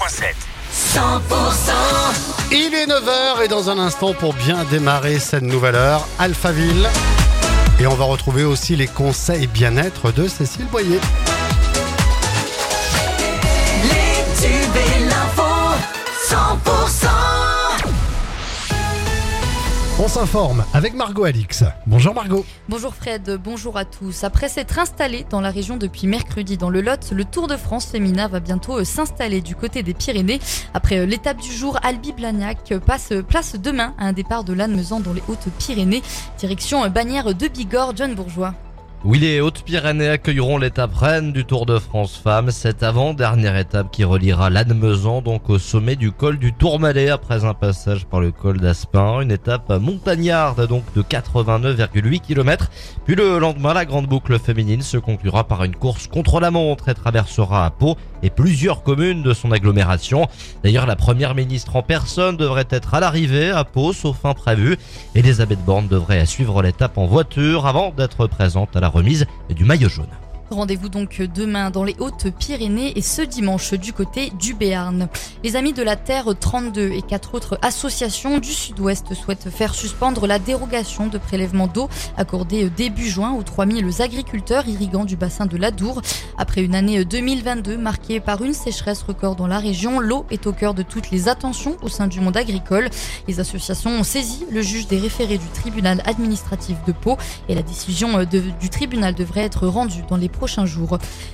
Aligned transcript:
100% 0.00 1.00
Il 2.52 2.72
est 2.74 2.86
9h 2.86 3.44
et 3.44 3.48
dans 3.48 3.68
un 3.68 3.78
instant 3.78 4.14
pour 4.14 4.32
bien 4.32 4.64
démarrer 4.64 5.18
cette 5.18 5.42
nouvelle 5.42 5.74
heure, 5.74 6.06
Alphaville. 6.18 6.88
Et 7.80 7.86
on 7.86 7.94
va 7.94 8.04
retrouver 8.04 8.44
aussi 8.44 8.76
les 8.76 8.86
conseils 8.86 9.48
bien-être 9.48 10.12
de 10.12 10.28
Cécile 10.28 10.66
Boyer. 10.66 11.00
Avec 20.74 20.94
Margot 20.94 21.22
Alix. 21.22 21.62
Bonjour 21.86 22.12
Margot. 22.12 22.44
Bonjour 22.68 22.92
Fred, 22.92 23.38
bonjour 23.42 23.76
à 23.76 23.84
tous. 23.84 24.24
Après 24.24 24.48
s'être 24.48 24.80
installé 24.80 25.24
dans 25.30 25.40
la 25.40 25.50
région 25.50 25.76
depuis 25.76 26.08
mercredi 26.08 26.56
dans 26.56 26.70
le 26.70 26.80
Lot, 26.80 27.12
le 27.12 27.24
Tour 27.24 27.46
de 27.46 27.56
France 27.56 27.86
féminin 27.86 28.26
va 28.26 28.40
bientôt 28.40 28.80
euh, 28.80 28.84
s'installer 28.84 29.40
du 29.40 29.54
côté 29.54 29.84
des 29.84 29.94
Pyrénées. 29.94 30.40
Après 30.74 30.98
euh, 30.98 31.06
l'étape 31.06 31.40
du 31.40 31.52
jour, 31.52 31.78
Albi 31.84 32.12
Blagnac 32.12 32.74
passe 32.84 33.12
euh, 33.12 33.22
place 33.22 33.54
demain 33.54 33.94
à 33.96 34.06
un 34.06 34.12
départ 34.12 34.42
de 34.42 34.54
Lannemezan 34.54 34.98
dans 34.98 35.12
les 35.12 35.22
Hautes-Pyrénées. 35.28 36.02
Direction 36.36 36.88
Bagnères 36.88 37.32
de 37.32 37.46
Bigorre, 37.46 37.92
John 37.94 38.16
Bourgeois. 38.16 38.54
Oui, 39.04 39.20
les 39.20 39.40
Hautes-Pyrénées 39.40 40.08
accueilleront 40.08 40.58
l'étape 40.58 40.92
reine 40.92 41.32
du 41.32 41.44
Tour 41.44 41.66
de 41.66 41.78
France 41.78 42.16
Femmes, 42.16 42.50
cette 42.50 42.82
avant-dernière 42.82 43.56
étape 43.56 43.92
qui 43.92 44.02
reliera 44.02 44.50
Lannemezan 44.50 45.22
donc 45.22 45.48
au 45.50 45.60
sommet 45.60 45.94
du 45.94 46.10
col 46.10 46.36
du 46.36 46.52
Tourmalet 46.52 47.08
après 47.08 47.44
un 47.44 47.54
passage 47.54 48.06
par 48.06 48.18
le 48.18 48.32
col 48.32 48.58
d'Aspin, 48.58 49.20
une 49.20 49.30
étape 49.30 49.68
montagnarde 49.80 50.66
donc 50.66 50.82
de 50.96 51.02
89,8 51.02 52.20
km. 52.22 52.72
Puis 53.04 53.14
le 53.14 53.38
lendemain, 53.38 53.72
la 53.72 53.84
grande 53.84 54.08
boucle 54.08 54.36
féminine 54.40 54.82
se 54.82 54.96
conclura 54.96 55.44
par 55.44 55.62
une 55.62 55.76
course 55.76 56.08
contre 56.08 56.40
la 56.40 56.50
montre 56.50 56.88
et 56.88 56.94
traversera 56.94 57.66
à 57.66 57.70
Pau 57.70 57.96
et 58.24 58.30
plusieurs 58.30 58.82
communes 58.82 59.22
de 59.22 59.32
son 59.32 59.52
agglomération. 59.52 60.26
D'ailleurs, 60.64 60.86
la 60.86 60.96
première 60.96 61.36
ministre 61.36 61.76
en 61.76 61.84
personne 61.84 62.36
devrait 62.36 62.66
être 62.68 62.94
à 62.94 63.00
l'arrivée 63.00 63.50
à 63.52 63.62
Pau, 63.62 63.92
sauf 63.92 64.24
imprévu. 64.24 64.76
Elisabeth 65.14 65.64
Borne 65.64 65.86
devrait 65.86 66.26
suivre 66.26 66.62
l'étape 66.62 66.98
en 66.98 67.06
voiture 67.06 67.64
avant 67.66 67.92
d'être 67.96 68.26
présente 68.26 68.74
à 68.74 68.80
la 68.80 68.87
remise 68.88 69.26
du 69.50 69.64
maillot 69.64 69.88
jaune. 69.88 70.08
Rendez-vous 70.50 70.88
donc 70.88 71.20
demain 71.34 71.70
dans 71.70 71.84
les 71.84 71.94
Hautes-Pyrénées 71.98 72.96
et 72.96 73.02
ce 73.02 73.20
dimanche 73.20 73.74
du 73.74 73.92
côté 73.92 74.32
du 74.40 74.54
Béarn. 74.54 75.08
Les 75.44 75.56
Amis 75.56 75.74
de 75.74 75.82
la 75.82 75.94
Terre 75.94 76.32
32 76.38 76.92
et 76.92 77.02
quatre 77.02 77.34
autres 77.34 77.58
associations 77.60 78.38
du 78.38 78.52
Sud-Ouest 78.52 79.12
souhaitent 79.12 79.50
faire 79.50 79.74
suspendre 79.74 80.26
la 80.26 80.38
dérogation 80.38 81.06
de 81.06 81.18
prélèvement 81.18 81.66
d'eau 81.66 81.90
accordée 82.16 82.70
début 82.70 83.06
juin 83.06 83.32
aux 83.32 83.42
3000 83.42 84.00
agriculteurs 84.00 84.66
irrigants 84.66 85.04
du 85.04 85.16
bassin 85.16 85.44
de 85.44 85.58
l'Adour. 85.58 86.00
Après 86.38 86.62
une 86.62 86.74
année 86.74 87.04
2022 87.04 87.76
marquée 87.76 88.18
par 88.18 88.42
une 88.42 88.54
sécheresse 88.54 89.02
record 89.02 89.36
dans 89.36 89.48
la 89.48 89.58
région, 89.58 90.00
l'eau 90.00 90.24
est 90.30 90.46
au 90.46 90.52
cœur 90.52 90.72
de 90.72 90.82
toutes 90.82 91.10
les 91.10 91.28
attentions 91.28 91.76
au 91.82 91.88
sein 91.88 92.06
du 92.06 92.20
monde 92.20 92.38
agricole. 92.38 92.88
Les 93.26 93.38
associations 93.38 93.90
ont 93.90 94.04
saisi 94.04 94.46
le 94.50 94.62
juge 94.62 94.86
des 94.86 94.98
référés 94.98 95.36
du 95.38 95.48
tribunal 95.48 96.02
administratif 96.06 96.78
de 96.86 96.92
Pau 96.92 97.18
et 97.50 97.54
la 97.54 97.62
décision 97.62 98.24
du 98.24 98.70
tribunal 98.70 99.14
devrait 99.14 99.42
être 99.42 99.66
rendue 99.66 100.04
dans 100.08 100.16
les 100.16 100.30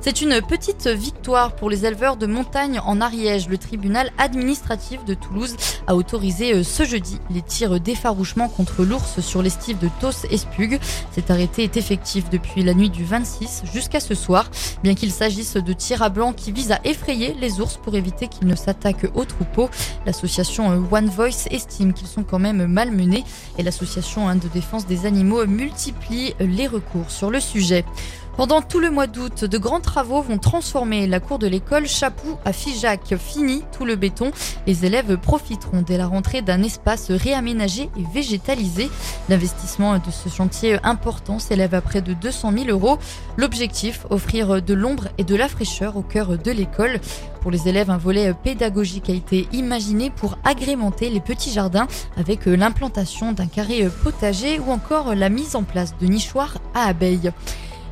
C'est 0.00 0.20
une 0.20 0.40
petite 0.42 0.86
victoire 0.86 1.54
pour 1.54 1.70
les 1.70 1.86
éleveurs 1.86 2.16
de 2.16 2.26
montagne 2.26 2.80
en 2.84 3.00
Ariège. 3.00 3.48
Le 3.48 3.58
tribunal 3.58 4.10
administratif 4.18 5.04
de 5.04 5.14
Toulouse 5.14 5.56
a 5.86 5.94
autorisé 5.94 6.54
euh, 6.54 6.62
ce 6.62 6.84
jeudi 6.84 7.18
les 7.30 7.42
tirs 7.42 7.80
d'effarouchement 7.80 8.48
contre 8.48 8.84
l'ours 8.84 9.20
sur 9.20 9.42
l'estive 9.42 9.78
de 9.78 9.88
Tos 10.00 10.26
et 10.30 10.36
Spug. 10.36 10.80
Cet 11.12 11.30
arrêté 11.30 11.64
est 11.64 11.76
effectif 11.76 12.28
depuis 12.30 12.62
la 12.62 12.74
nuit 12.74 12.90
du 12.90 13.04
26 13.04 13.62
jusqu'à 13.72 14.00
ce 14.00 14.14
soir, 14.14 14.50
bien 14.82 14.94
qu'il 14.94 15.12
s'agisse 15.12 15.54
de 15.54 15.72
tirs 15.72 16.02
à 16.02 16.08
blanc 16.08 16.32
qui 16.32 16.52
visent 16.52 16.72
à 16.72 16.80
effrayer 16.84 17.34
les 17.40 17.60
ours 17.60 17.76
pour 17.76 17.94
éviter 17.94 18.28
qu'ils 18.28 18.48
ne 18.48 18.56
s'attaquent 18.56 19.10
aux 19.14 19.24
troupeaux. 19.24 19.70
L'association 20.06 20.70
euh, 20.72 20.80
One 20.90 21.08
Voice 21.08 21.46
estime 21.50 21.92
qu'ils 21.92 22.08
sont 22.08 22.24
quand 22.24 22.38
même 22.38 22.66
malmenés 22.66 23.24
et 23.58 23.62
l'association 23.62 24.28
hein, 24.28 24.36
de 24.36 24.48
défense 24.48 24.86
des 24.86 25.06
animaux 25.06 25.46
multiplie 25.46 26.34
les 26.40 26.66
recours 26.66 27.10
sur 27.10 27.30
le 27.30 27.40
sujet. 27.40 27.84
Pendant 28.38 28.62
tout 28.62 28.78
le 28.78 28.92
mois 28.92 29.08
d'août, 29.08 29.44
de 29.44 29.58
grands 29.58 29.80
travaux 29.80 30.22
vont 30.22 30.38
transformer 30.38 31.08
la 31.08 31.18
cour 31.18 31.40
de 31.40 31.48
l'école 31.48 31.88
Chapou 31.88 32.38
à 32.44 32.52
Figeac. 32.52 33.16
Fini 33.18 33.64
tout 33.76 33.84
le 33.84 33.96
béton. 33.96 34.30
Les 34.64 34.84
élèves 34.84 35.16
profiteront 35.16 35.82
dès 35.82 35.98
la 35.98 36.06
rentrée 36.06 36.40
d'un 36.40 36.62
espace 36.62 37.10
réaménagé 37.10 37.90
et 37.98 38.04
végétalisé. 38.14 38.90
L'investissement 39.28 39.94
de 39.94 40.12
ce 40.12 40.28
chantier 40.28 40.78
important 40.84 41.40
s'élève 41.40 41.74
à 41.74 41.80
près 41.80 42.00
de 42.00 42.12
200 42.12 42.52
000 42.52 42.66
euros. 42.68 42.98
L'objectif, 43.36 44.06
offrir 44.08 44.62
de 44.62 44.72
l'ombre 44.72 45.08
et 45.18 45.24
de 45.24 45.34
la 45.34 45.48
fraîcheur 45.48 45.96
au 45.96 46.02
cœur 46.02 46.38
de 46.38 46.50
l'école. 46.52 47.00
Pour 47.40 47.50
les 47.50 47.66
élèves, 47.66 47.90
un 47.90 47.98
volet 47.98 48.32
pédagogique 48.34 49.10
a 49.10 49.14
été 49.14 49.48
imaginé 49.50 50.10
pour 50.10 50.38
agrémenter 50.44 51.10
les 51.10 51.18
petits 51.18 51.50
jardins 51.50 51.88
avec 52.16 52.46
l'implantation 52.46 53.32
d'un 53.32 53.48
carré 53.48 53.88
potager 54.04 54.60
ou 54.60 54.70
encore 54.70 55.16
la 55.16 55.28
mise 55.28 55.56
en 55.56 55.64
place 55.64 55.96
de 56.00 56.06
nichoirs 56.06 56.58
à 56.72 56.84
abeilles. 56.84 57.32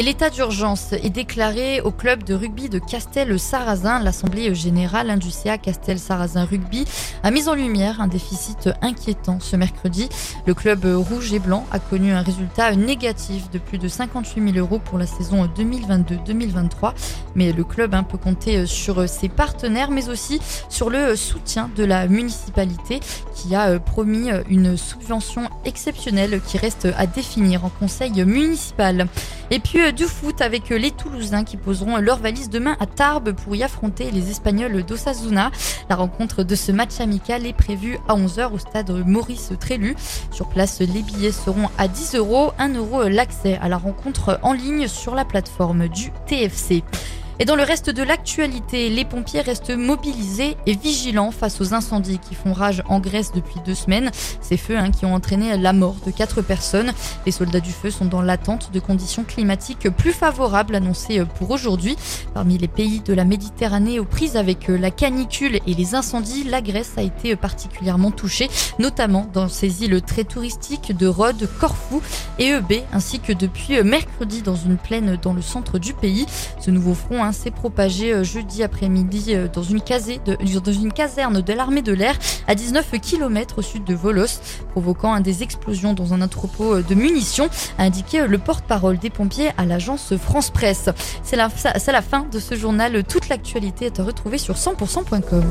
Et 0.00 0.02
l'état 0.02 0.30
d'urgence 0.30 0.94
est 0.94 1.10
déclaré 1.10 1.82
au 1.82 1.90
club 1.90 2.22
de 2.24 2.32
rugby 2.32 2.70
de 2.70 2.78
Castel-Sarrazin. 2.78 4.00
L'Assemblée 4.00 4.54
générale 4.54 5.18
du 5.18 5.30
CA 5.30 5.58
Castel-Sarrazin 5.58 6.46
Rugby 6.46 6.86
a 7.22 7.30
mis 7.30 7.50
en 7.50 7.54
lumière 7.54 8.00
un 8.00 8.06
déficit 8.06 8.70
inquiétant 8.80 9.40
ce 9.40 9.56
mercredi. 9.56 10.08
Le 10.46 10.54
club 10.54 10.86
rouge 10.86 11.34
et 11.34 11.38
blanc 11.38 11.66
a 11.70 11.78
connu 11.78 12.12
un 12.12 12.22
résultat 12.22 12.74
négatif 12.76 13.50
de 13.50 13.58
plus 13.58 13.76
de 13.76 13.88
58 13.88 14.54
000 14.54 14.56
euros 14.56 14.78
pour 14.78 14.96
la 14.96 15.04
saison 15.04 15.44
2022-2023. 15.54 16.94
Mais 17.34 17.52
le 17.52 17.64
club 17.64 17.94
hein, 17.94 18.02
peut 18.02 18.16
compter 18.16 18.64
sur 18.64 19.06
ses 19.06 19.28
partenaires, 19.28 19.90
mais 19.90 20.08
aussi 20.08 20.40
sur 20.70 20.88
le 20.88 21.14
soutien 21.14 21.70
de 21.76 21.84
la 21.84 22.08
municipalité 22.08 23.00
qui 23.34 23.54
a 23.54 23.68
euh, 23.68 23.78
promis 23.78 24.30
une 24.48 24.78
subvention 24.78 25.42
exceptionnelle 25.66 26.40
qui 26.46 26.56
reste 26.56 26.88
à 26.96 27.06
définir 27.06 27.66
en 27.66 27.68
conseil 27.68 28.24
municipal. 28.24 29.06
Et 29.50 29.58
puis 29.58 29.89
du 29.92 30.04
foot 30.04 30.40
avec 30.40 30.70
euh, 30.70 30.78
les 30.78 30.90
Toulousains 30.90 31.44
qui 31.44 31.56
poseront 31.56 31.96
leur 31.98 32.18
valise 32.18 32.50
demain 32.50 32.76
à 32.80 32.86
Tarbes 32.86 33.32
pour 33.32 33.56
y 33.56 33.62
affronter 33.62 34.10
les 34.10 34.30
Espagnols 34.30 34.84
d'Osasuna. 34.84 35.50
La 35.88 35.96
rencontre 35.96 36.42
de 36.42 36.54
ce 36.54 36.72
match 36.72 37.00
amical 37.00 37.46
est 37.46 37.52
prévue 37.52 37.98
à 38.08 38.14
11h 38.14 38.52
au 38.52 38.58
stade 38.58 38.90
Maurice 39.06 39.52
Trélu. 39.58 39.96
Sur 40.30 40.48
place, 40.48 40.80
les 40.80 41.02
billets 41.02 41.32
seront 41.32 41.68
à 41.78 41.88
10 41.88 42.14
euros, 42.16 42.52
1 42.58 42.74
euro 42.74 43.04
l'accès 43.04 43.58
à 43.60 43.68
la 43.68 43.78
rencontre 43.78 44.38
en 44.42 44.52
ligne 44.52 44.86
sur 44.86 45.14
la 45.14 45.24
plateforme 45.24 45.88
du 45.88 46.12
TFC. 46.26 46.82
Et 47.42 47.46
dans 47.46 47.56
le 47.56 47.62
reste 47.62 47.88
de 47.88 48.02
l'actualité, 48.02 48.90
les 48.90 49.06
pompiers 49.06 49.40
restent 49.40 49.70
mobilisés 49.70 50.58
et 50.66 50.74
vigilants 50.74 51.30
face 51.30 51.62
aux 51.62 51.72
incendies 51.72 52.18
qui 52.18 52.34
font 52.34 52.52
rage 52.52 52.82
en 52.86 53.00
Grèce 53.00 53.32
depuis 53.32 53.56
deux 53.64 53.74
semaines. 53.74 54.10
Ces 54.42 54.58
feux 54.58 54.76
hein, 54.76 54.90
qui 54.90 55.06
ont 55.06 55.14
entraîné 55.14 55.56
la 55.56 55.72
mort 55.72 55.96
de 56.04 56.10
quatre 56.10 56.42
personnes. 56.42 56.92
Les 57.24 57.32
soldats 57.32 57.60
du 57.60 57.72
feu 57.72 57.90
sont 57.90 58.04
dans 58.04 58.20
l'attente 58.20 58.72
de 58.74 58.78
conditions 58.78 59.24
climatiques 59.24 59.88
plus 59.88 60.12
favorables 60.12 60.74
annoncées 60.74 61.24
pour 61.38 61.50
aujourd'hui. 61.50 61.96
Parmi 62.34 62.58
les 62.58 62.68
pays 62.68 63.00
de 63.00 63.14
la 63.14 63.24
Méditerranée 63.24 63.98
aux 64.00 64.04
prises 64.04 64.36
avec 64.36 64.68
la 64.68 64.90
canicule 64.90 65.60
et 65.66 65.72
les 65.72 65.94
incendies, 65.94 66.44
la 66.44 66.60
Grèce 66.60 66.92
a 66.98 67.02
été 67.02 67.36
particulièrement 67.36 68.10
touchée, 68.10 68.50
notamment 68.78 69.26
dans 69.32 69.48
ces 69.48 69.82
îles 69.82 70.02
très 70.02 70.24
touristiques 70.24 70.94
de 70.94 71.06
Rhodes, 71.06 71.48
Corfou 71.58 72.02
et 72.38 72.50
Eubée, 72.50 72.84
ainsi 72.92 73.18
que 73.18 73.32
depuis 73.32 73.82
mercredi 73.82 74.42
dans 74.42 74.56
une 74.56 74.76
plaine 74.76 75.18
dans 75.22 75.32
le 75.32 75.40
centre 75.40 75.78
du 75.78 75.94
pays. 75.94 76.26
Ce 76.60 76.70
nouveau 76.70 76.92
front 76.92 77.24
hein, 77.24 77.29
s'est 77.32 77.50
propagé 77.50 78.12
euh, 78.12 78.24
jeudi 78.24 78.62
après-midi 78.62 79.34
euh, 79.34 79.48
dans 79.48 79.62
une, 79.62 79.80
caserne 80.92 81.40
de 81.40 81.52
l'armée 81.52 81.82
de 81.82 81.92
l'air 81.92 82.18
à 82.46 82.54
19 82.54 82.92
km 83.00 83.58
au 83.58 83.62
sud 83.62 83.84
de 83.84 83.94
Volos, 83.94 84.40
provoquant 84.70 85.18
des 85.20 85.42
explosions 85.42 85.92
dans 85.92 86.14
un 86.14 86.22
entrepôt 86.22 86.74
euh, 86.74 86.82
de 86.82 86.94
munitions, 86.94 87.48
a 87.78 87.84
indiqué 87.84 88.26
le 88.26 88.38
porte-parole 88.38 88.98
des 88.98 89.10
pompiers 89.10 89.50
à 89.56 89.64
l'agence 89.64 90.16
France 90.16 90.50
Presse. 90.50 90.88
C'est 91.22 91.36
la, 91.36 91.48
la 91.86 92.02
fin 92.02 92.26
de 92.30 92.38
ce 92.38 92.54
journal. 92.54 93.04
Toute 93.04 93.28
l'actualité 93.28 93.86
est 93.86 94.00
à 94.00 94.04
retrouver 94.04 94.38
sur 94.38 94.54
100%.com. 94.54 95.44